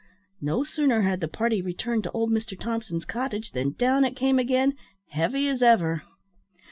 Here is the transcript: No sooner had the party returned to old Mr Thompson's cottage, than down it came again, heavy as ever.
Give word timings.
No 0.41 0.63
sooner 0.63 1.01
had 1.01 1.19
the 1.21 1.27
party 1.27 1.61
returned 1.61 2.05
to 2.05 2.11
old 2.11 2.31
Mr 2.31 2.59
Thompson's 2.59 3.05
cottage, 3.05 3.51
than 3.51 3.73
down 3.73 4.03
it 4.03 4.15
came 4.15 4.39
again, 4.39 4.73
heavy 5.09 5.47
as 5.47 5.61
ever. 5.61 6.01